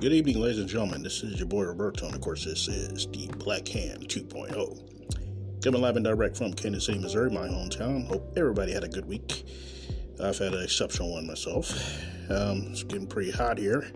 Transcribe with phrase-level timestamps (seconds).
[0.00, 1.02] Good evening, ladies and gentlemen.
[1.02, 5.60] This is your boy Roberto, and of course, this is the Black Hand 2.0.
[5.60, 8.06] Coming live and direct from Kansas City, Missouri, my hometown.
[8.06, 9.44] Hope everybody had a good week.
[10.22, 11.72] I've had an exceptional one myself.
[12.30, 13.90] Um, it's getting pretty hot here.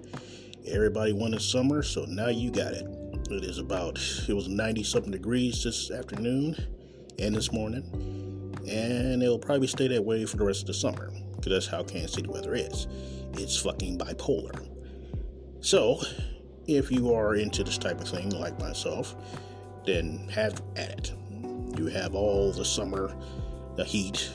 [0.66, 2.84] Everybody wanted summer, so now you got it.
[3.30, 6.57] It is about, it was 90 something degrees this afternoon
[7.21, 7.84] and this morning,
[8.68, 11.84] and it'll probably stay that way for the rest of the summer, because that's how
[11.84, 12.89] Kansas City weather is.
[13.34, 14.71] It's fucking bipolar.
[15.62, 16.00] So,
[16.66, 19.14] if you are into this type of thing like myself,
[19.86, 21.12] then have at it.
[21.79, 23.14] You have all the summer,
[23.76, 24.29] the heat,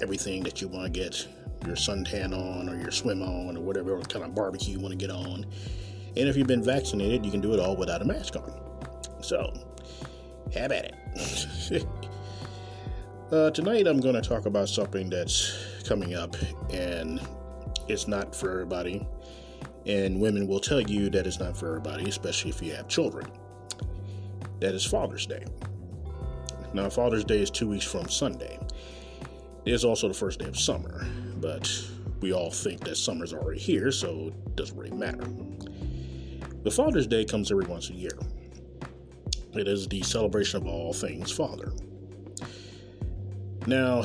[0.00, 1.26] everything that you want to get
[1.66, 4.96] your suntan on or your swim on or whatever kind of barbecue you want to
[4.96, 5.44] get on.
[6.16, 8.52] And if you've been vaccinated, you can do it all without a mask on.
[9.22, 9.52] So,
[10.54, 11.86] have at it.
[13.32, 16.36] uh, tonight, I'm going to talk about something that's coming up,
[16.72, 17.20] and
[17.88, 19.04] it's not for everybody
[19.86, 23.26] and women will tell you that it's not for everybody, especially if you have children.
[24.60, 25.44] That is Father's Day.
[26.72, 28.58] Now, Father's Day is two weeks from Sunday.
[29.64, 31.70] It is also the first day of summer, but
[32.20, 35.26] we all think that summer's already here, so it doesn't really matter.
[36.62, 38.18] The Father's Day comes every once a year.
[39.54, 41.72] It is the celebration of all things Father.
[43.66, 44.04] Now,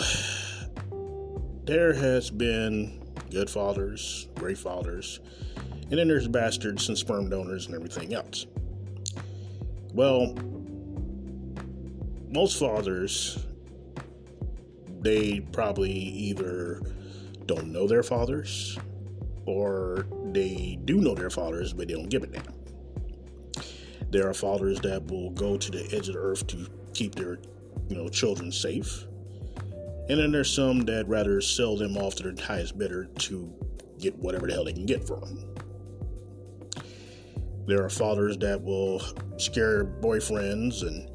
[1.66, 5.20] there has been good fathers, great fathers,
[5.90, 8.48] and then there's bastards and sperm donors and everything else.
[9.94, 10.36] Well,
[12.30, 13.46] most fathers,
[15.00, 16.82] they probably either
[17.46, 18.78] don't know their fathers
[19.46, 22.44] or they do know their fathers, but they don't give a damn.
[24.10, 27.38] There are fathers that will go to the edge of the earth to keep their,
[27.90, 29.06] you know, children safe.
[30.10, 33.54] And then there's some that rather sell them off to their highest bidder to
[34.00, 35.55] get whatever the hell they can get for them.
[37.68, 39.02] There are fathers that will
[39.38, 41.10] scare boyfriends and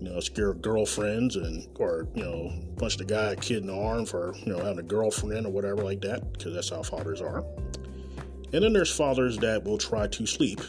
[0.00, 4.04] you know scare girlfriends and or you know punch the guy kid in the arm
[4.04, 7.44] for you know having a girlfriend or whatever like that because that's how fathers are.
[8.52, 10.60] And then there's fathers that will try to sleep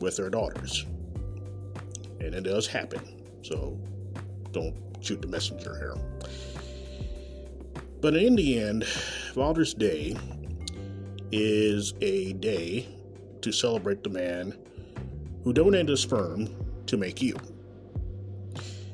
[0.00, 0.86] with their daughters,
[2.20, 3.00] and it does happen.
[3.42, 3.78] So
[4.52, 5.96] don't shoot the messenger here.
[8.00, 10.16] But in the end, Father's Day
[11.32, 12.86] is a day
[13.44, 14.56] to celebrate the man
[15.44, 16.48] who donated a sperm
[16.86, 17.36] to make you.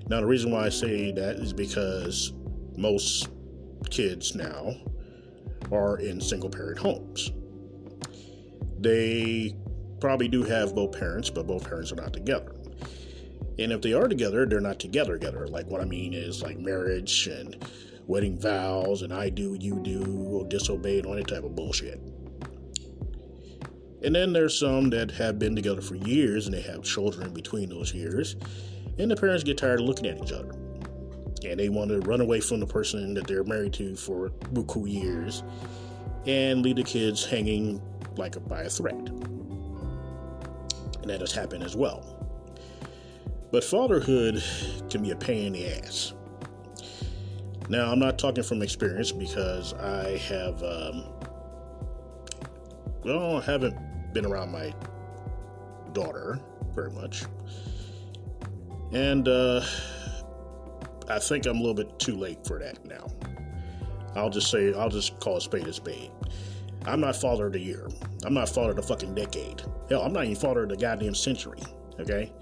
[0.09, 2.33] Now, the reason why I say that is because
[2.77, 3.29] most
[3.91, 4.75] kids now
[5.71, 7.31] are in single parent homes.
[8.81, 9.55] They
[10.01, 12.53] probably do have both parents, but both parents are not together.
[13.61, 15.47] And if they are together, they're not together together.
[15.47, 17.65] Like what I mean is like marriage and
[18.07, 22.01] wedding vows and I do, you do, or disobey and all that type of bullshit.
[24.03, 27.69] And then there's some that have been together for years and they have children between
[27.69, 28.37] those years.
[28.99, 30.55] And the parents get tired of looking at each other.
[31.45, 34.91] And they want to run away from the person that they're married to for buku
[34.91, 35.43] years
[36.27, 37.81] and leave the kids hanging
[38.17, 39.09] like a, by a thread.
[41.01, 42.17] And that has happened as well.
[43.51, 44.43] But fatherhood
[44.91, 46.13] can be a pain in the ass.
[47.69, 51.05] Now, I'm not talking from experience because I have, um,
[53.05, 53.77] well, I haven't
[54.13, 54.75] been around my
[55.93, 56.39] daughter
[56.75, 57.25] very much.
[58.93, 59.65] And uh,
[61.09, 63.07] I think I'm a little bit too late for that now.
[64.15, 66.11] I'll just say, I'll just call a spade a spade.
[66.87, 67.89] I'm not father of the year.
[68.25, 69.63] I'm not father of the fucking decade.
[69.89, 71.61] Hell, I'm not even father of the goddamn century.
[72.01, 72.33] Okay?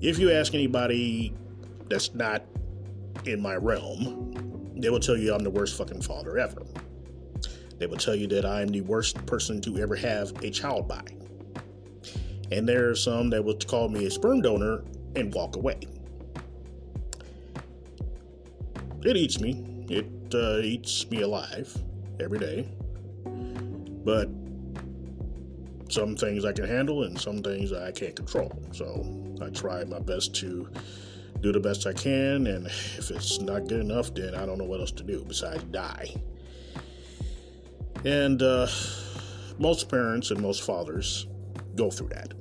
[0.00, 1.34] If you ask anybody
[1.88, 2.44] that's not
[3.24, 6.62] in my realm, they will tell you I'm the worst fucking father ever.
[7.78, 10.88] They will tell you that I am the worst person to ever have a child
[10.88, 11.04] by.
[12.52, 14.84] And there are some that will call me a sperm donor
[15.16, 15.80] and walk away.
[19.02, 19.84] It eats me.
[19.88, 21.76] It uh, eats me alive
[22.20, 22.68] every day.
[24.04, 24.28] But
[25.88, 28.52] some things I can handle and some things I can't control.
[28.72, 29.04] So
[29.42, 30.68] I try my best to
[31.40, 32.46] do the best I can.
[32.46, 35.62] And if it's not good enough, then I don't know what else to do besides
[35.64, 36.14] die.
[38.04, 38.66] And uh,
[39.58, 41.26] most parents and most fathers
[41.74, 42.34] go through that.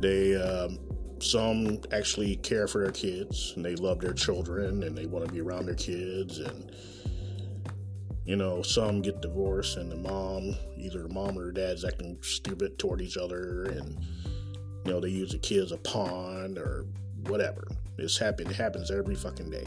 [0.00, 0.78] They, um,
[1.20, 5.32] some actually care for their kids and they love their children and they want to
[5.32, 6.38] be around their kids.
[6.38, 6.70] And,
[8.24, 12.18] you know, some get divorced and the mom, either the mom or the dad's acting
[12.22, 13.98] stupid toward each other and,
[14.84, 16.84] you know, they use the kid as a pawn or
[17.26, 17.66] whatever.
[17.96, 18.48] It's happen.
[18.48, 19.64] It happens every fucking day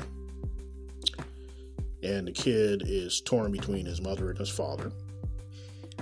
[2.07, 4.93] and the kid is torn between his mother and his father.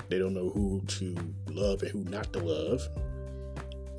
[0.07, 1.15] They don't know who to
[1.49, 2.87] love and who not to love.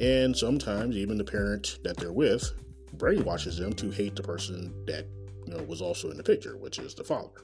[0.01, 2.53] And sometimes even the parent that they're with
[2.97, 5.07] brainwashes them to hate the person that
[5.47, 7.43] you know was also in the picture, which is the father.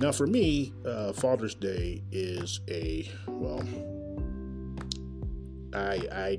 [0.00, 3.64] Now, for me, uh, Father's Day is a well,
[5.72, 6.38] I I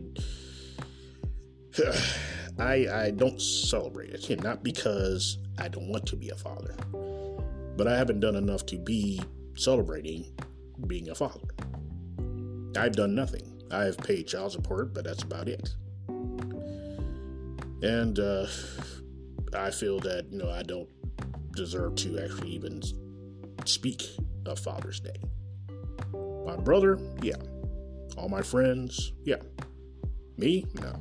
[2.60, 6.76] I I don't celebrate it, not because I don't want to be a father,
[7.78, 9.22] but I haven't done enough to be
[9.56, 10.26] celebrating
[10.88, 11.48] being a father.
[12.76, 13.62] I've done nothing.
[13.72, 15.70] I've paid child support, but that's about it.
[17.84, 18.48] And uh,
[19.54, 20.90] I feel that you know I don't
[21.56, 22.82] deserve to actually even
[23.66, 24.04] speak
[24.46, 25.16] of Father's Day.
[26.46, 27.36] My brother, yeah.
[28.18, 29.42] All my friends, yeah.
[30.38, 30.94] Me, no.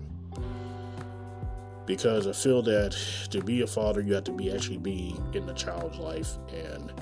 [1.86, 2.96] Because I feel that
[3.30, 6.92] to be a father, you have to be actually be in the child's life, and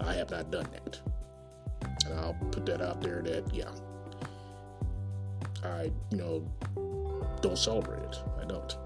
[0.00, 1.00] I have not done that.
[2.06, 3.70] And I'll put that out there that, yeah,
[5.64, 8.16] I, you know, don't celebrate it.
[8.40, 8.76] I don't.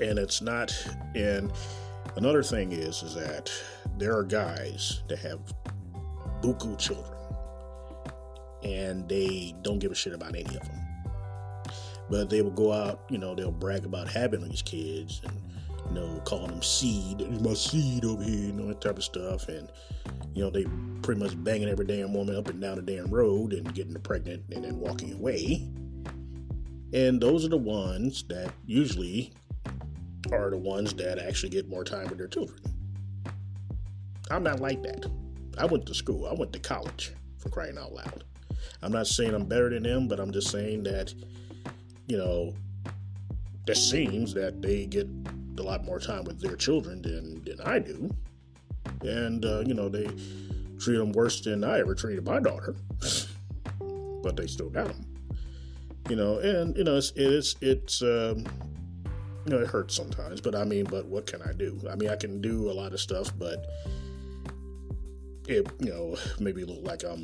[0.00, 0.72] And it's not,
[1.14, 1.52] and
[2.16, 3.50] another thing is, is that
[3.98, 5.40] there are guys that have
[6.40, 7.14] buku children
[8.62, 10.83] and they don't give a shit about any of them.
[12.10, 15.40] But they will go out, you know, they'll brag about having these kids and,
[15.88, 17.18] you know, calling them seed.
[17.18, 19.48] There's my seed over here, you know, that type of stuff.
[19.48, 19.70] And,
[20.34, 20.66] you know, they
[21.02, 23.98] pretty much banging every damn woman up and down the damn road and getting her
[23.98, 25.68] pregnant and then walking away.
[26.92, 29.32] And those are the ones that usually
[30.30, 32.60] are the ones that actually get more time with their children.
[34.30, 35.10] I'm not like that.
[35.58, 38.24] I went to school, I went to college for crying out loud.
[38.82, 41.12] I'm not saying I'm better than them, but I'm just saying that,
[42.06, 42.54] you know,
[43.66, 45.08] it seems that they get
[45.58, 48.10] a lot more time with their children than, than I do.
[49.02, 50.08] And, uh, you know, they
[50.78, 52.74] treat them worse than I ever treated my daughter.
[54.22, 55.06] but they still got them.
[56.08, 58.44] You know, and, you know, it's, it's, it's, um,
[59.46, 61.80] you know, it hurts sometimes, but I mean, but what can I do?
[61.90, 63.66] I mean, I can do a lot of stuff, but
[65.48, 67.22] it, you know, maybe look like I'm,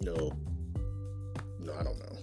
[0.00, 0.32] you know,
[1.60, 2.13] no, I don't know.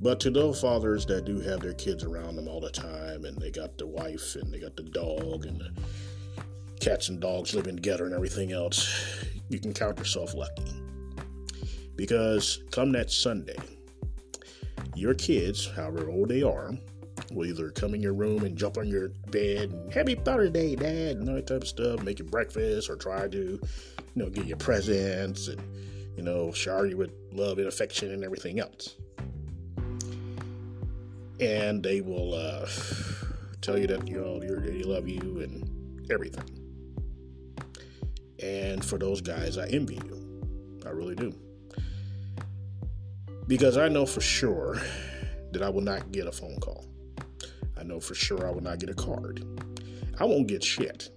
[0.00, 3.36] But to those fathers that do have their kids around them all the time, and
[3.38, 5.70] they got the wife, and they got the dog, and the
[6.80, 10.74] cats and dogs living together, and everything else, you can count yourself lucky.
[11.96, 13.56] Because come that Sunday,
[14.94, 16.72] your kids, however old they are,
[17.32, 20.76] will either come in your room and jump on your bed and happy Father's Day,
[20.76, 23.60] Dad, and all that type of stuff, make you breakfast or try to, you
[24.14, 25.60] know, get you presents and,
[26.16, 28.96] you know, shower you with love and affection and everything else.
[31.40, 32.66] And they will uh,
[33.60, 36.44] tell you that, you know, they love you and everything.
[38.42, 40.42] And for those guys, I envy you.
[40.86, 41.34] I really do.
[43.46, 44.80] Because I know for sure
[45.52, 46.84] that I will not get a phone call.
[47.78, 49.44] I know for sure I will not get a card.
[50.18, 51.10] I won't get shit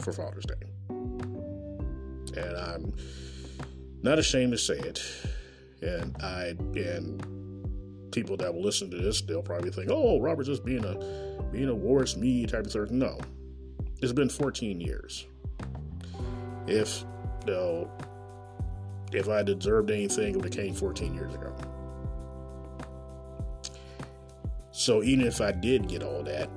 [0.00, 0.54] for Father's Day.
[0.88, 2.92] And I'm
[4.02, 5.02] not ashamed to say it.
[5.80, 7.37] And I and
[8.10, 10.94] people that will listen to this, they'll probably think, "Oh, Robert's just being a
[11.52, 13.18] being a worse me type of thing." No,
[14.00, 15.26] it's been 14 years.
[16.66, 17.04] If
[17.46, 17.90] you know,
[19.12, 21.54] if I deserved anything, it would have came 14 years ago.
[24.70, 26.48] So even if I did get all that,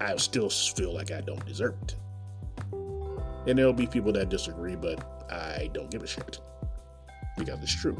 [0.00, 1.96] I still feel like I don't deserve it.
[3.46, 6.40] And there'll be people that disagree, but I don't give a shit
[7.36, 7.96] because it's true.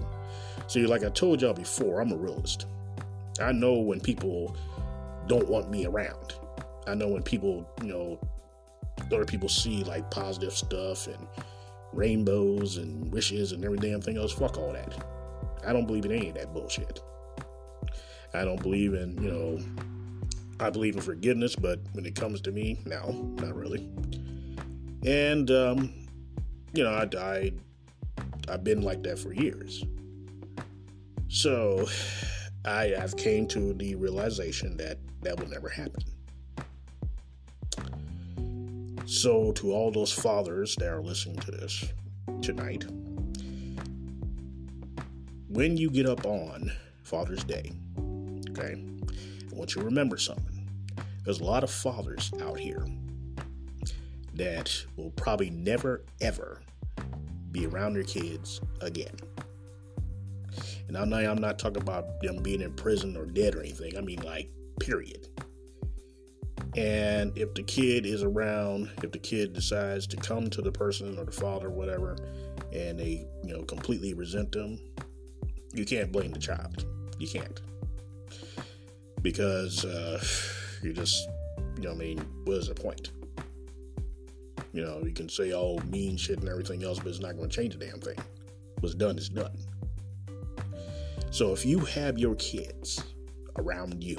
[0.68, 2.66] See, like I told y'all before, I'm a realist.
[3.40, 4.56] I know when people
[5.26, 6.34] don't want me around.
[6.86, 8.20] I know when people, you know,
[9.12, 11.26] other people see like positive stuff and
[11.92, 14.32] rainbows and wishes and every damn thing else.
[14.32, 15.04] Fuck all that.
[15.66, 17.00] I don't believe in any of that bullshit.
[18.34, 19.58] I don't believe in, you know,
[20.58, 23.88] I believe in forgiveness, but when it comes to me, no, not really.
[25.04, 25.92] And, um,
[26.72, 27.52] you know, I, I,
[28.48, 29.84] I've been like that for years.
[31.36, 31.86] So
[32.64, 36.02] I, I've came to the realization that that will never happen.
[39.04, 41.84] So, to all those fathers that are listening to this
[42.40, 42.86] tonight,
[45.48, 46.72] when you get up on
[47.04, 47.70] Father's Day,
[48.58, 48.82] Okay?
[49.52, 50.66] I want you to remember something.
[51.24, 52.86] There's a lot of fathers out here
[54.34, 56.62] that will probably never, ever
[57.50, 59.14] be around their kids again.
[60.88, 63.96] And I'm not, I'm not talking about them being in prison or dead or anything.
[63.96, 64.50] I mean, like,
[64.80, 65.28] period.
[66.76, 71.18] And if the kid is around, if the kid decides to come to the person
[71.18, 72.16] or the father, or whatever,
[72.72, 74.78] and they, you know, completely resent them,
[75.72, 76.84] you can't blame the child.
[77.18, 77.60] You can't.
[79.22, 80.22] Because uh,
[80.82, 81.28] you just,
[81.76, 83.10] you know, I mean, what is the point?
[84.72, 87.48] You know, you can say all mean shit and everything else, but it's not going
[87.48, 88.18] to change a damn thing.
[88.80, 89.56] What's done is done.
[91.36, 93.04] So if you have your kids
[93.58, 94.16] around you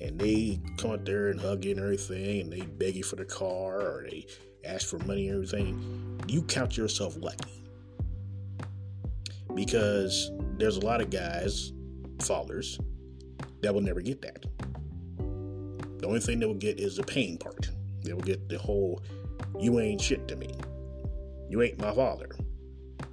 [0.00, 3.14] and they come out there and hug you and everything and they beg you for
[3.14, 4.26] the car or they
[4.64, 7.62] ask for money and everything, you count yourself lucky.
[9.54, 11.72] Because there's a lot of guys,
[12.20, 12.80] fathers,
[13.62, 14.44] that will never get that.
[16.00, 17.70] The only thing they will get is the pain part.
[18.02, 19.00] They will get the whole,
[19.60, 20.50] you ain't shit to me.
[21.48, 22.30] You ain't my father.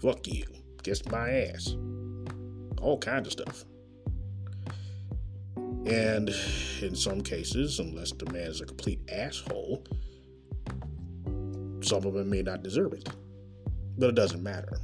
[0.01, 0.45] Fuck you.
[0.81, 1.75] Kiss my ass.
[2.85, 3.65] All kinds of stuff.
[5.87, 6.29] And
[6.83, 9.83] in some cases, unless the man is a complete asshole,
[11.81, 13.09] some of them may not deserve it.
[13.97, 14.77] But it doesn't matter.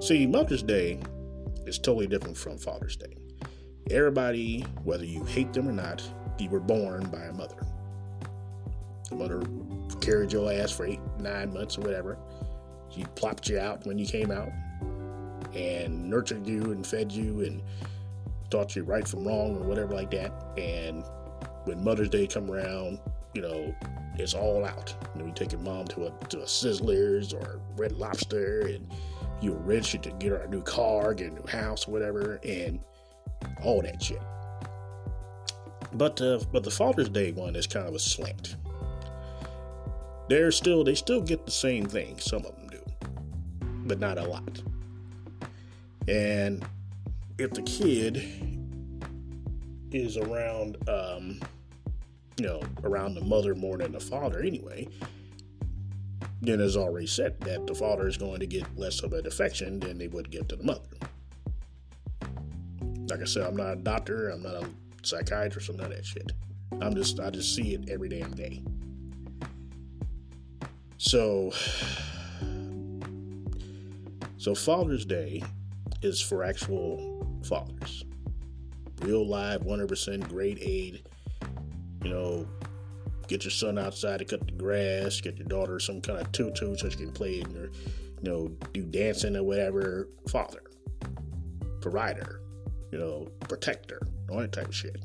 [0.00, 0.98] See, Mother's Day
[1.66, 3.14] is totally different from Father's Day.
[3.90, 6.02] Everybody, whether you hate them or not,
[6.38, 7.66] you were born by a mother.
[9.10, 9.42] The mother
[10.00, 12.16] carried your ass for eight, nine months or whatever.
[12.88, 14.48] She plopped you out when you came out
[15.54, 17.62] and nurtured you and fed you and
[18.50, 20.32] taught you right from wrong or whatever like that.
[20.58, 21.04] And
[21.64, 23.00] when Mother's Day come around,
[23.34, 23.74] you know,
[24.16, 24.94] it's all out.
[25.14, 28.86] You know, you take your mom to a to a Sizzlers or Red Lobster, and
[29.40, 32.80] you're rich, to get her a new car, get a new house, whatever, and
[33.62, 34.20] all that shit.
[35.92, 38.56] But uh, but the Father's Day one is kind of a slant.
[40.28, 42.18] They're still they still get the same thing.
[42.18, 42.82] Some of them do,
[43.86, 44.62] but not a lot.
[46.10, 46.66] And
[47.38, 48.20] if the kid
[49.92, 51.40] is around, um,
[52.36, 54.88] you know, around the mother more than the father anyway,
[56.40, 59.78] then it's already said that the father is going to get less of an affection
[59.78, 60.80] than they would give to the mother.
[63.08, 64.68] Like I said, I'm not a doctor, I'm not a
[65.02, 66.32] psychiatrist, none of that shit.
[66.80, 68.64] I'm just, I just see it every damn day.
[70.98, 71.50] So,
[74.38, 75.44] so Father's Day
[76.02, 78.04] is for actual fathers.
[79.02, 81.02] Real live, 100% grade aid.
[82.04, 82.48] You know,
[83.28, 86.76] get your son outside to cut the grass, get your daughter some kind of tutu
[86.76, 87.70] so she can play in or,
[88.22, 90.08] you know, do dancing or whatever.
[90.28, 90.62] Father,
[91.80, 92.40] provider,
[92.90, 95.00] you know, protector, all that type of shit.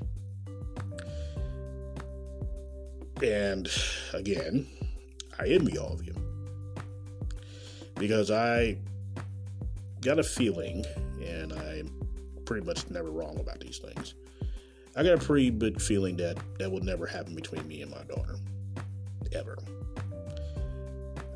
[3.24, 3.70] And
[4.14, 4.68] again,
[5.40, 6.14] I envy all of you
[7.96, 8.78] because I
[10.06, 10.86] got a feeling,
[11.20, 11.92] and I'm
[12.46, 14.14] pretty much never wrong about these things.
[14.96, 18.04] I got a pretty good feeling that that will never happen between me and my
[18.04, 18.36] daughter,
[19.34, 19.58] ever.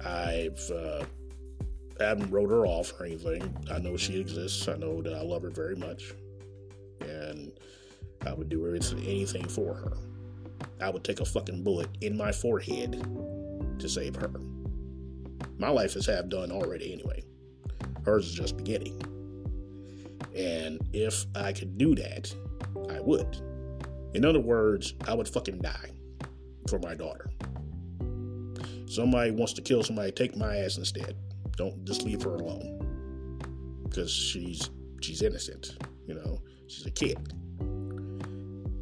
[0.06, 1.04] I've uh,
[2.00, 3.58] I haven't wrote her off or anything.
[3.72, 4.68] I know she exists.
[4.68, 6.14] I know that I love her very much,
[7.02, 7.52] and
[8.26, 9.94] I would do anything for her.
[10.80, 13.04] I would take a fucking bullet in my forehead
[13.80, 14.32] to save her.
[15.58, 17.24] My life is half done already anyway.
[18.06, 19.02] Hers is just beginning.
[20.36, 22.34] And if I could do that,
[22.90, 23.42] I would.
[24.14, 25.92] In other words, I would fucking die
[26.68, 27.30] for my daughter.
[28.88, 31.16] Somebody wants to kill somebody, take my ass instead.
[31.58, 32.78] Don't just leave her alone.
[33.84, 34.70] Because she's
[35.02, 35.78] she's innocent,
[36.08, 36.42] you know.
[36.68, 37.34] She's a kid.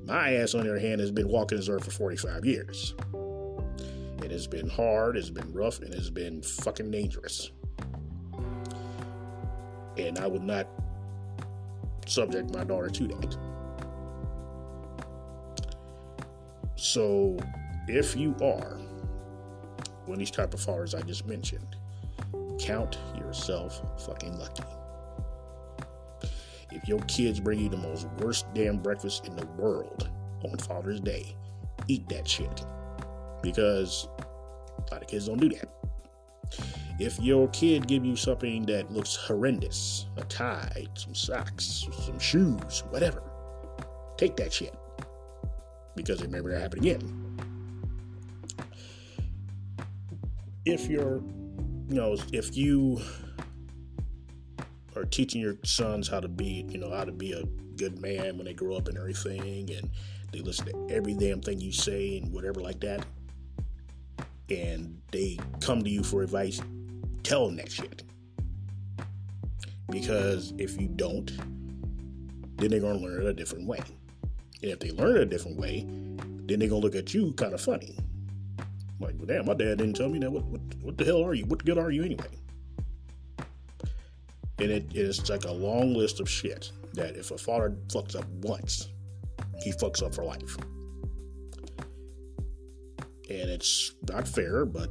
[0.06, 2.96] My ass, on the other hand, has been walking this earth for 45 years.
[4.24, 7.52] It has been hard, it's been rough, and it's been fucking dangerous
[9.98, 10.68] and I would not
[12.06, 13.38] subject my daughter to that.
[16.76, 17.38] So,
[17.88, 18.80] if you are
[20.06, 21.76] one of these type of fathers I just mentioned,
[22.60, 24.64] count yourself fucking lucky.
[26.72, 30.10] If your kids bring you the most worst damn breakfast in the world
[30.44, 31.36] on Father's Day,
[31.88, 32.66] eat that shit.
[33.42, 35.70] Because a lot of kids don't do that.
[37.00, 42.84] If your kid give you something that looks horrendous, a tie, some socks, some shoes,
[42.90, 43.22] whatever,
[44.18, 44.76] take that shit
[45.96, 47.38] because it never happen again.
[50.66, 51.22] If you're,
[51.88, 53.00] you know, if you
[54.96, 57.44] are teaching your sons how to be, you know, how to be a
[57.76, 59.90] good man when they grow up and everything, and
[60.32, 63.06] they listen to every damn thing you say and whatever like that,
[64.50, 66.60] and they come to you for advice,
[67.28, 68.04] tell them that shit.
[69.90, 71.28] Because if you don't,
[72.58, 73.80] then they're to learn it a different way.
[74.64, 77.54] And if they learn it a different way, then they're to look at you kind
[77.54, 77.98] of funny.
[79.00, 80.32] Like, well, damn, my dad didn't tell me that.
[80.32, 81.46] What, what, what the hell are you?
[81.46, 82.26] What good are you anyway?
[84.60, 88.26] And it is like a long list of shit that if a father fucks up
[88.42, 88.88] once,
[89.60, 90.58] he fucks up for life.
[93.30, 94.90] And it's not fair, but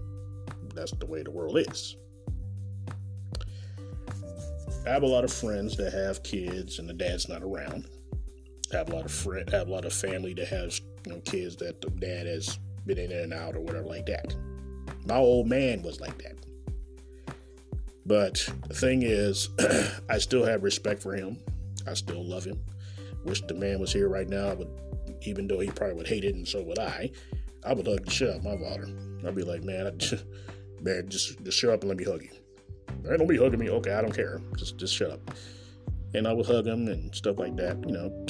[0.75, 1.97] that's the way the world is.
[4.87, 7.89] I have a lot of friends that have kids and the dad's not around.
[8.73, 11.13] I have a lot of friend, I have a lot of family that has you
[11.13, 14.37] know kids that the dad has been in and out or whatever like that.
[15.05, 16.37] My old man was like that.
[18.07, 19.49] But the thing is,
[20.09, 21.39] I still have respect for him.
[21.89, 22.63] I still love him.
[23.25, 24.69] Wish the man was here right now, but
[25.23, 27.11] even though he probably would hate it, and so would I,
[27.65, 28.87] I would hug the shit out my father.
[29.27, 29.91] I'd be like, man, I
[30.81, 32.31] man, just, just shut up and let me hug you.
[33.07, 33.71] Man, don't be hugging me.
[33.71, 34.41] Okay, I don't care.
[34.57, 35.31] Just just shut up.
[36.15, 37.79] And I would hug him and stuff like that.
[37.87, 38.27] You know,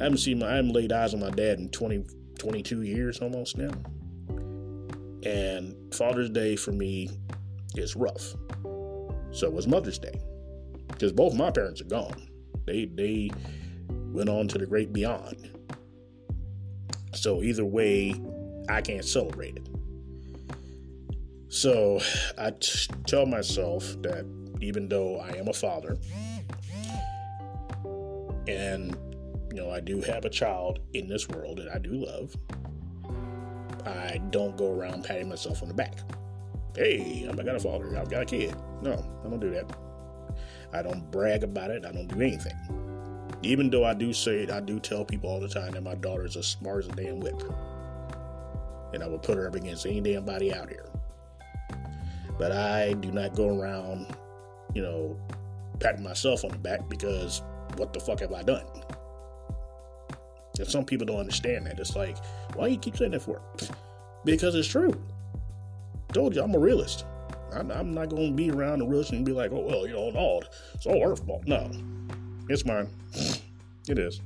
[0.00, 2.04] I haven't seen my, I haven't laid eyes on my dad in 20,
[2.38, 3.70] 22 years almost now.
[5.24, 7.10] And Father's Day for me
[7.76, 8.34] is rough.
[9.30, 10.20] So was Mother's Day.
[10.88, 12.28] Because both my parents are gone.
[12.66, 13.30] They they
[13.88, 15.50] went on to the great beyond.
[17.14, 18.14] So either way,
[18.68, 19.68] I can't celebrate it.
[21.48, 22.00] So
[22.36, 24.26] I t- tell myself that
[24.60, 25.96] even though I am a father,
[28.46, 28.96] and
[29.50, 32.36] you know I do have a child in this world that I do love,
[33.86, 35.98] I don't go around patting myself on the back.
[36.76, 37.96] Hey, I got a father.
[37.98, 38.54] I've got a kid.
[38.82, 38.92] No,
[39.24, 39.74] I don't do that.
[40.72, 41.84] I don't brag about it.
[41.84, 42.52] I don't do anything.
[43.42, 45.94] Even though I do say it, I do tell people all the time that my
[45.94, 47.42] daughter is as smart as a damn whip.
[48.92, 50.84] And I would put her up against any damn body out here.
[52.38, 54.14] But I do not go around,
[54.74, 55.18] you know,
[55.80, 57.42] patting myself on the back because
[57.76, 58.64] what the fuck have I done?
[60.58, 61.78] And some people don't understand that.
[61.78, 62.16] It's like,
[62.54, 63.40] why you keep saying that for?
[64.24, 64.92] Because it's true.
[66.12, 67.04] Told you, I'm a realist.
[67.52, 70.10] I'm, not going to be around the realist and be like, oh, well, you know,
[70.10, 70.42] no,
[70.74, 71.44] it's all her fault.
[71.46, 71.70] No,
[72.48, 72.88] it's mine.
[73.88, 74.20] it is.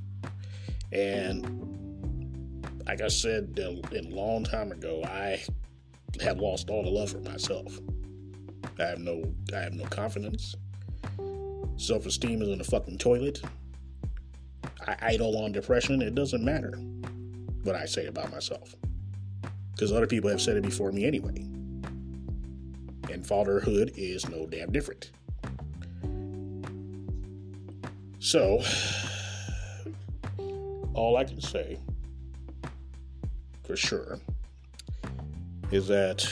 [0.90, 1.62] And
[2.86, 5.42] like I said a long time ago, I
[6.20, 7.78] have lost all the love for myself.
[8.82, 9.22] I have no,
[9.54, 10.56] I have no confidence.
[11.76, 13.40] Self-esteem is in the fucking toilet.
[14.86, 16.02] I idle on depression.
[16.02, 16.72] It doesn't matter
[17.62, 18.74] what I say about myself
[19.72, 21.36] because other people have said it before me anyway.
[23.10, 25.10] And fatherhood is no damn different.
[28.18, 28.62] So,
[30.94, 31.78] all I can say
[33.64, 34.18] for sure
[35.70, 36.30] is that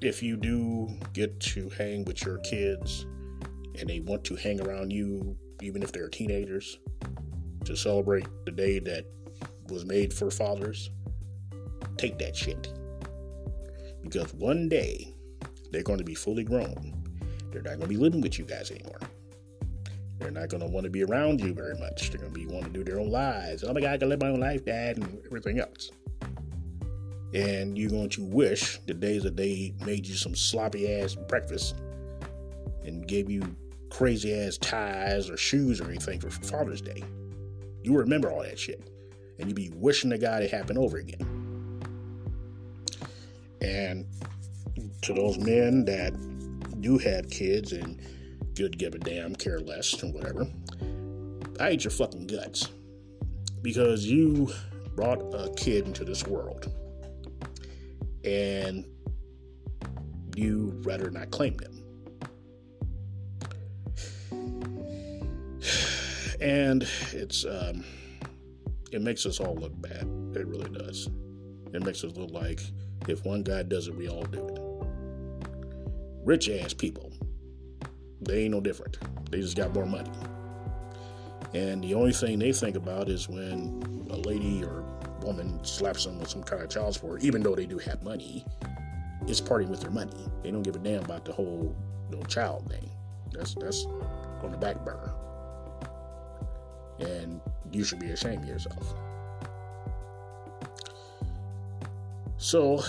[0.00, 3.06] if you do get to hang with your kids
[3.78, 6.78] and they want to hang around you, even if they're teenagers,
[7.64, 9.04] to celebrate the day that
[9.68, 10.90] was made for fathers,
[11.96, 12.72] take that shit.
[14.02, 15.14] Because one day
[15.70, 17.04] they're going to be fully grown.
[17.52, 18.98] They're not going to be living with you guys anymore.
[20.18, 22.10] They're not going to want to be around you very much.
[22.10, 23.64] They're going to be want to do their own lives.
[23.64, 25.90] Oh my God, I can live my own life, Dad, and everything else.
[27.32, 31.76] And you're going to wish the days that they made you some sloppy ass breakfast
[32.84, 33.42] and gave you
[33.88, 37.02] crazy ass ties or shoes or anything for Father's Day.
[37.82, 38.90] You remember all that shit.
[39.38, 41.80] And you'd be wishing the guy it happened over again.
[43.62, 44.06] And
[45.02, 46.12] to those men that
[46.80, 48.00] do have kids and
[48.56, 50.46] could give a damn, care less, and whatever,
[51.58, 52.68] I hate your fucking guts.
[53.62, 54.52] Because you
[54.94, 56.70] brought a kid into this world
[58.24, 58.84] and
[60.36, 61.76] you rather not claim them.
[66.40, 67.84] And it's um,
[68.92, 70.08] it makes us all look bad.
[70.34, 71.08] It really does.
[71.72, 72.60] It makes us look like
[73.08, 74.58] if one guy does it, we all do it.
[76.24, 77.12] Rich ass people,
[78.20, 78.98] they ain't no different.
[79.30, 80.10] They just got more money.
[81.52, 84.84] And the only thing they think about is when a lady or
[85.24, 88.44] woman slaps them with some kind of child support, even though they do have money,
[89.26, 90.26] it's parting with their money.
[90.42, 91.74] They don't give a damn about the whole
[92.10, 92.90] you know, child thing.
[93.32, 93.86] That's that's
[94.42, 95.12] on the back burner.
[96.98, 97.40] And
[97.72, 98.94] you should be ashamed of yourself.
[102.36, 102.82] So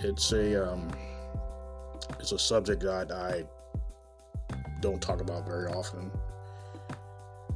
[0.00, 0.88] it's a um,
[2.20, 3.44] it's a subject that I
[4.80, 6.10] don't talk about very often.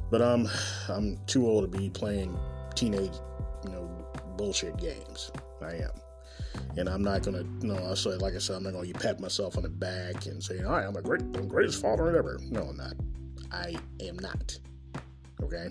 [0.09, 0.49] But I'm
[0.89, 2.37] I'm too old to be playing
[2.75, 3.13] teenage,
[4.37, 5.31] bullshit games.
[5.61, 5.91] I am.
[6.77, 9.19] And I'm not gonna, know, I say, like I said, I'm not gonna you pat
[9.19, 12.39] myself on the back and say, "All right, I'm a great, the greatest father ever."
[12.49, 12.93] No, I'm not.
[13.51, 14.57] I am not.
[15.41, 15.69] Okay,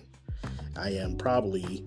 [0.76, 1.84] I am probably,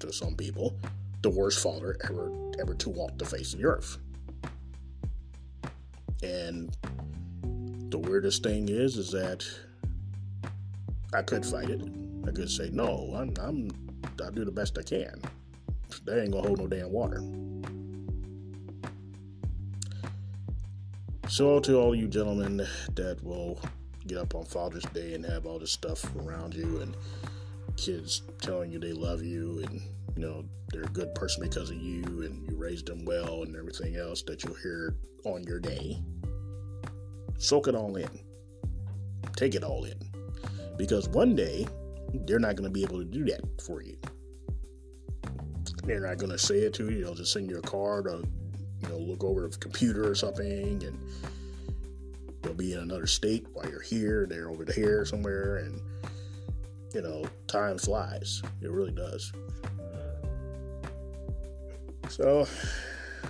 [0.00, 0.76] to some people,
[1.22, 3.98] the worst father ever, ever to walk the face of the earth.
[6.22, 6.76] And
[7.90, 9.44] the weirdest thing is, is that
[11.12, 11.82] I could fight it.
[12.26, 13.12] I could say no.
[13.14, 13.70] I'm, I'm
[14.22, 15.20] I do the best I can.
[16.04, 17.22] They ain't gonna hold no damn water.
[21.28, 23.58] So to all you gentlemen that will
[24.06, 26.96] get up on Father's Day and have all this stuff around you and
[27.76, 29.80] kids telling you they love you and
[30.16, 33.56] you know they're a good person because of you and you raised them well and
[33.56, 36.02] everything else that you'll hear on your day
[37.38, 38.08] soak it all in
[39.36, 39.98] take it all in
[40.76, 41.66] because one day
[42.26, 43.96] they're not going to be able to do that for you
[45.84, 48.22] they're not going to say it to you they'll just send you a card or
[48.80, 50.98] you know look over the computer or something and
[52.42, 55.80] they'll be in another state while you're here they're over here somewhere and
[56.94, 58.42] you know, time flies.
[58.60, 59.32] It really does.
[62.08, 62.46] So,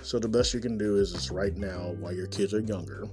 [0.01, 3.05] so the best you can do is, is right now, while your kids are younger,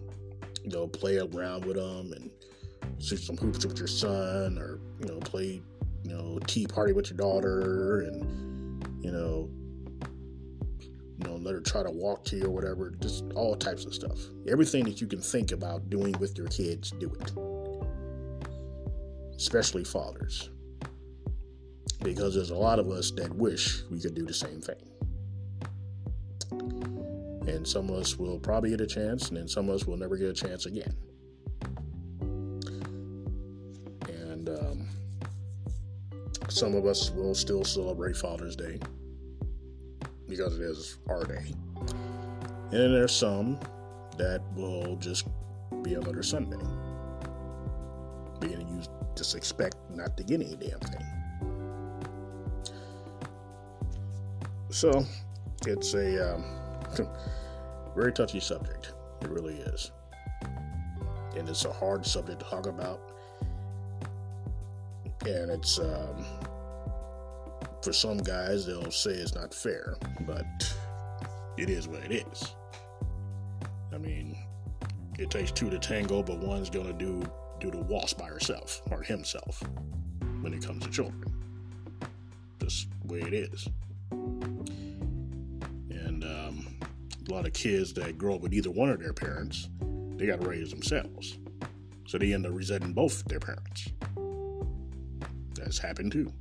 [0.64, 2.30] you know, play around with them and
[3.00, 5.62] shoot some hoops with your son, or you know, play,
[6.04, 9.50] you know, tea party with your daughter, and you know,
[11.18, 12.90] you know, let her try to walk to you or whatever.
[13.00, 14.18] Just all types of stuff.
[14.48, 17.32] Everything that you can think about doing with your kids, do it
[19.40, 20.50] especially fathers.
[22.02, 24.76] Because there's a lot of us that wish we could do the same thing.
[27.48, 29.96] And some of us will probably get a chance, and then some of us will
[29.96, 30.94] never get a chance again.
[36.50, 38.78] Some of us will still celebrate Father's Day
[40.28, 41.52] because it is our day.
[41.76, 43.58] And then there's some
[44.16, 45.26] that will just
[45.82, 46.58] be another Sunday,
[48.40, 51.06] being used just expect not to get any damn thing.
[54.70, 55.04] So,
[55.66, 56.44] it's a um,
[57.94, 58.92] very touchy subject.
[59.20, 59.90] It really is.
[61.36, 63.00] And it's a hard subject to talk about.
[65.26, 66.24] And it's, um,
[67.82, 70.44] for some guys, they'll say it's not fair, but
[71.56, 72.54] it is what it is.
[73.92, 74.36] I mean,
[75.18, 77.22] it takes two to tango, but one's to do
[77.60, 79.62] do the waltz by herself or himself
[80.40, 81.22] when it comes to children.
[82.58, 83.68] Just the way it is.
[85.90, 86.78] And um,
[87.28, 89.68] a lot of kids that grow up with either one of their parents,
[90.16, 91.38] they got to raise themselves.
[92.06, 93.90] So they end up resenting both their parents.
[95.54, 96.32] That's happened too.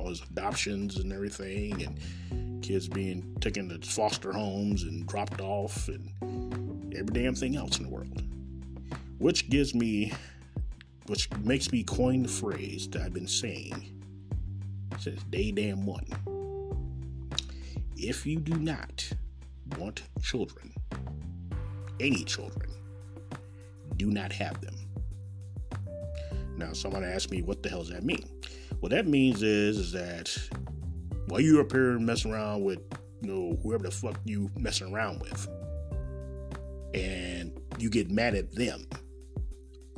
[0.00, 5.88] All those adoptions and everything, and kids being taken to foster homes and dropped off,
[5.88, 8.22] and every damn thing else in the world.
[9.18, 10.14] Which gives me
[11.06, 14.02] which makes me coin the phrase that I've been saying
[14.98, 16.06] since day damn one.
[17.96, 19.12] If you do not
[19.76, 20.72] want children,
[22.00, 22.70] any children,
[23.96, 24.76] do not have them.
[26.56, 28.24] Now, someone asked me, what the hell does that mean?
[28.80, 30.36] What that means is, is that
[31.28, 32.80] while you're up here messing around with,
[33.20, 35.48] you know, whoever the fuck you messing around with,
[36.94, 38.86] and you get mad at them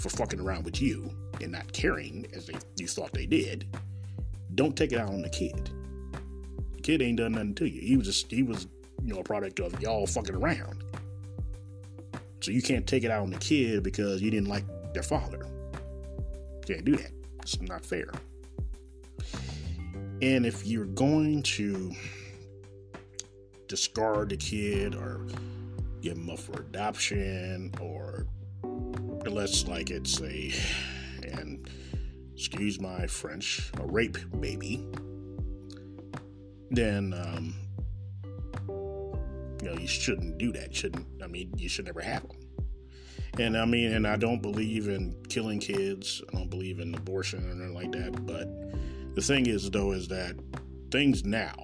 [0.01, 3.67] for fucking around with you and not caring as they, you thought they did,
[4.57, 5.71] don't take it out on the kid.
[6.75, 7.81] The kid ain't done nothing to you.
[7.81, 8.67] He was just he was
[9.05, 10.85] you know a product of y'all fucking around.
[12.41, 15.47] So you can't take it out on the kid because you didn't like their father.
[16.67, 17.13] Can't do that.
[17.43, 18.11] It's not fair.
[20.23, 21.93] And if you're going to
[23.67, 25.27] discard the kid or
[26.01, 28.29] give him up for adoption or
[29.25, 30.53] unless like it's a
[31.25, 31.69] and
[32.37, 34.87] excuse my French, a rape baby,
[36.71, 37.55] then um,
[39.61, 40.73] you know you shouldn't do that.
[40.73, 42.39] Shouldn't I mean you should never have them.
[43.41, 46.23] And I mean, and I don't believe in killing kids.
[46.29, 48.25] I don't believe in abortion or anything like that.
[48.25, 48.47] But
[49.15, 50.37] the thing is, though, is that
[50.91, 51.55] things now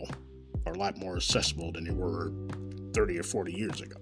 [0.66, 2.32] are a lot more accessible than they were
[2.92, 4.00] 30 or 40 years ago.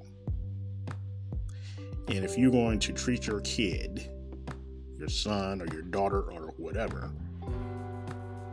[2.08, 4.10] And if you're going to treat your kid,
[4.98, 7.10] your son or your daughter or whatever,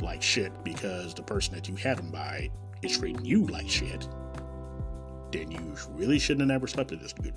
[0.01, 2.49] like shit because the person that you had them by
[2.81, 4.07] is treating you like shit,
[5.31, 7.33] then you really shouldn't have never slept with this dude.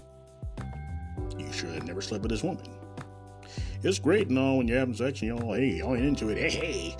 [1.38, 2.66] You should have never slept with this woman.
[3.82, 6.38] It's great and all when you're having sex, and you know, hey, I'm into it,
[6.38, 6.96] hey, hey.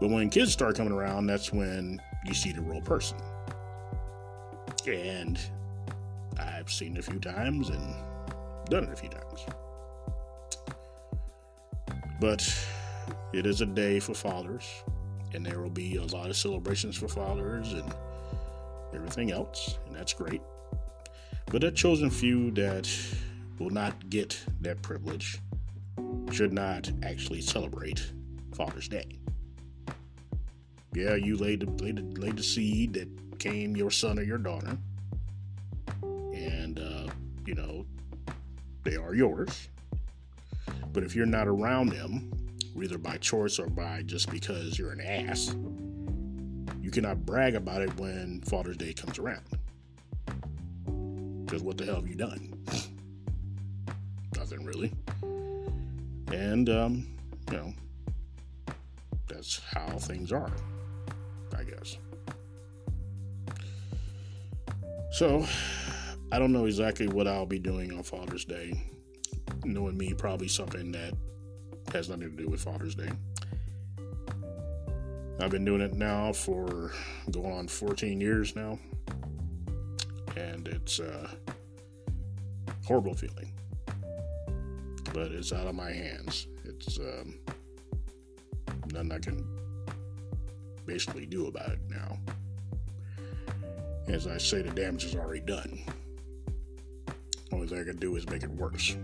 [0.00, 3.18] But when kids start coming around, that's when you see the real person.
[4.86, 5.40] And
[6.38, 7.94] I've seen it a few times and
[8.68, 9.46] done it a few times.
[12.20, 12.66] But
[13.32, 14.64] it is a day for fathers,
[15.34, 17.92] and there will be a lot of celebrations for fathers and
[18.94, 20.40] everything else, and that's great.
[21.46, 22.88] But that chosen few that
[23.58, 25.40] will not get that privilege,
[26.32, 28.12] should not actually celebrate
[28.54, 29.18] Father's Day.
[30.96, 34.38] Yeah, you laid the, laid the, laid the seed that came your son or your
[34.38, 34.78] daughter.
[36.02, 37.12] And, uh,
[37.44, 37.84] you know,
[38.82, 39.68] they are yours.
[40.94, 42.32] But if you're not around them,
[42.82, 45.54] either by choice or by just because you're an ass,
[46.80, 49.44] you cannot brag about it when Father's Day comes around.
[51.44, 52.58] Because what the hell have you done?
[54.34, 54.90] Nothing really.
[56.32, 57.06] And, um,
[57.50, 57.74] you know,
[59.28, 60.50] that's how things are,
[61.58, 61.96] I guess.
[65.12, 65.46] So,
[66.30, 68.78] I don't know exactly what I'll be doing on Father's Day.
[69.64, 71.14] Knowing me, probably something that
[71.92, 73.10] has nothing to do with Father's Day.
[75.40, 76.92] I've been doing it now for
[77.30, 78.78] going on 14 years now,
[80.36, 81.30] and it's a
[82.86, 83.52] horrible feeling.
[85.12, 86.46] But it's out of my hands.
[86.64, 87.38] It's um,
[88.92, 89.55] nothing I can
[90.86, 92.18] basically do about it now.
[94.08, 95.80] As I say, the damage is already done.
[97.52, 98.96] Only thing I can do is make it worse.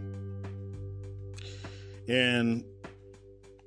[2.09, 2.65] And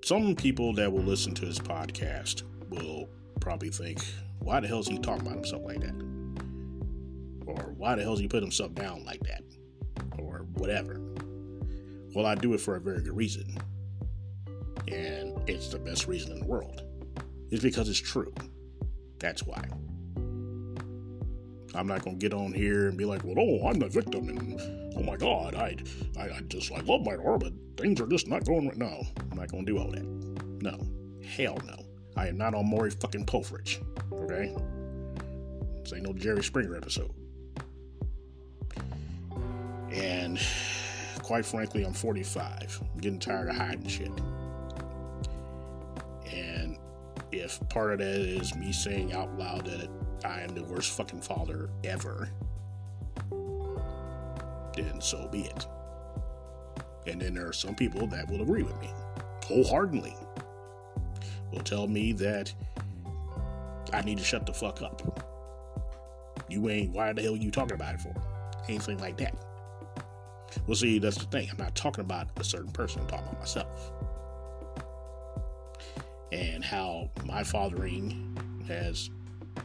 [0.04, 4.04] some people that will listen to this podcast will probably think,
[4.40, 5.96] why the hell is he talking about himself like that?
[7.48, 9.44] Or why the hell is he put himself down like that?
[10.20, 11.02] Or whatever.
[12.14, 13.58] Well, I do it for a very good reason.
[14.88, 16.84] And it's the best reason in the world.
[17.52, 18.34] It's because it's true.
[19.20, 19.66] That's why.
[21.76, 24.60] I'm not gonna get on here and be like, well, oh, I'm the victim, and
[24.96, 25.76] oh my God, I,
[26.18, 28.78] I, I just I love my daughter, but things are just not going right.
[28.78, 30.06] No, I'm not gonna do all that.
[30.62, 30.80] No,
[31.28, 31.76] hell no.
[32.16, 33.84] I am not on Maury fucking Povich.
[34.14, 34.56] Okay,
[35.84, 37.14] this ain't no Jerry Springer episode.
[39.92, 40.40] And
[41.22, 42.82] quite frankly, I'm 45.
[42.94, 44.12] I'm getting tired of hiding shit.
[47.70, 49.90] Part of that is me saying out loud that
[50.24, 52.30] I am the worst fucking father ever,
[54.76, 55.68] then so be it.
[57.08, 58.90] And then there are some people that will agree with me
[59.46, 60.16] wholeheartedly.
[61.52, 62.54] Will tell me that
[63.94, 65.24] I need to shut the fuck up.
[66.50, 68.14] You ain't, why the hell are you talking about it for?
[68.68, 69.36] Anything like that.
[70.68, 71.48] Well, see, that's the thing.
[71.52, 73.92] I'm not talking about a certain person, I'm talking about myself.
[76.36, 79.10] And how my fathering has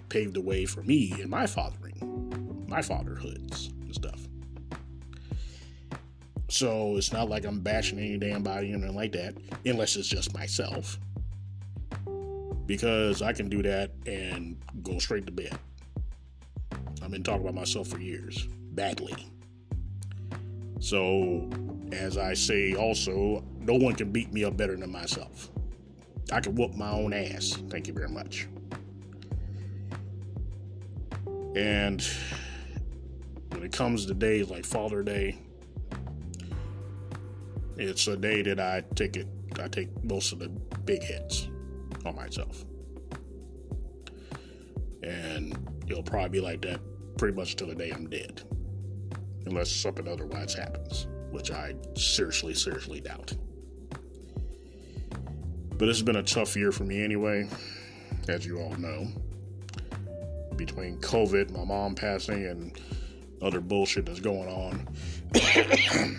[0.09, 4.21] paved the way for me and my fathering, my fatherhoods and stuff.
[6.47, 9.35] So it's not like I'm bashing any damn body or anything like that,
[9.67, 10.97] unless it's just myself.
[12.67, 15.59] Because I can do that and go straight to bed.
[17.03, 19.17] I've been talking about myself for years, badly.
[20.79, 21.51] So,
[21.91, 25.51] as I say also, no one can beat me up better than myself.
[26.33, 27.59] I can whoop my own ass.
[27.69, 28.49] Thank you very much.
[31.57, 32.03] And
[33.49, 35.39] when it comes to days like Father Day,
[37.77, 39.27] it's a day that I take it
[39.61, 41.49] I take most of the big hits
[42.05, 42.65] on myself.
[45.03, 45.57] And
[45.89, 46.81] it'll probably be like that
[47.19, 48.43] pretty much till the day I'm dead.
[49.47, 53.35] Unless something otherwise happens, which I seriously, seriously doubt.
[55.81, 57.49] But has been a tough year for me anyway,
[58.29, 59.09] as you all know
[60.57, 62.79] between COVID, my mom passing, and
[63.41, 64.87] other bullshit that's going on.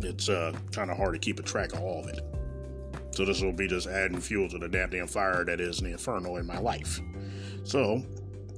[0.00, 2.20] it's uh, kind of hard to keep a track of all of it.
[3.12, 6.38] So this will be just adding fuel to the damn fire that is the inferno
[6.38, 7.00] in my life.
[7.62, 8.02] So,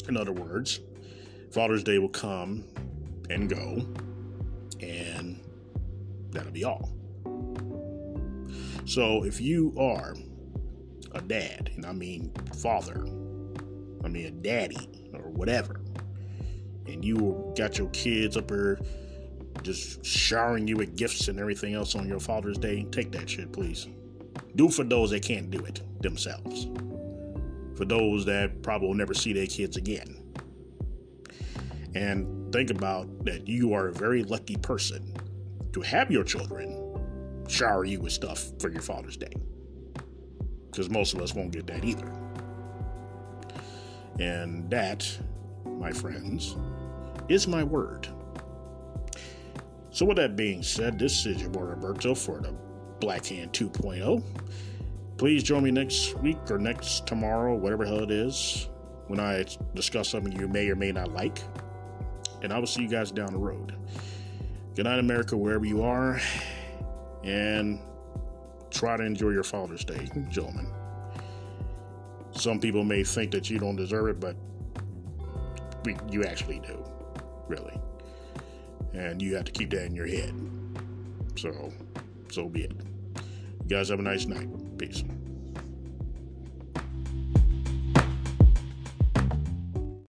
[0.09, 0.81] in other words,
[1.53, 2.65] Father's Day will come
[3.29, 3.85] and go,
[4.81, 5.39] and
[6.31, 6.94] that'll be all.
[8.87, 10.15] So, if you are
[11.13, 13.07] a dad, and I mean father,
[14.05, 15.81] I mean, a daddy or whatever,
[16.87, 18.79] and you got your kids up there
[19.63, 23.51] just showering you with gifts and everything else on your Father's Day, take that shit,
[23.51, 23.89] please.
[24.57, 26.69] Do for those that can't do it themselves.
[27.77, 30.23] For those that probably will never see their kids again.
[31.95, 35.15] And think about that you are a very lucky person
[35.73, 36.84] to have your children
[37.49, 39.33] shower you with stuff for your Father's Day.
[40.71, 42.11] Because most of us won't get that either.
[44.19, 45.07] And that,
[45.65, 46.57] my friends,
[47.29, 48.09] is my word.
[49.91, 52.53] So, with that being said, this is your boy Roberto for the
[52.99, 54.23] Black Hand 2.0.
[55.17, 58.69] Please join me next week or next tomorrow, whatever hell it is,
[59.07, 61.39] when I discuss something you may or may not like.
[62.43, 63.77] And I will see you guys down the road.
[64.75, 66.21] Good night, America, wherever you are,
[67.25, 67.81] and
[68.71, 70.67] try to enjoy your Father's Day, gentlemen.
[72.33, 74.37] Some people may think that you don't deserve it, but
[76.13, 76.85] you actually do,
[77.49, 77.81] really.
[78.93, 80.35] And you have to keep that in your head.
[81.37, 81.73] So,
[82.31, 82.73] so be it.
[83.63, 84.49] You guys have a nice night.
[84.79, 85.03] Peace.